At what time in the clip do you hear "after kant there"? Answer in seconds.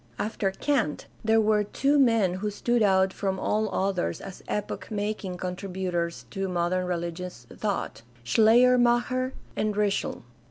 0.17-1.39